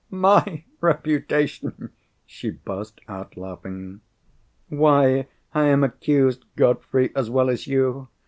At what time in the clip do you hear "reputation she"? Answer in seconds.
0.79-2.49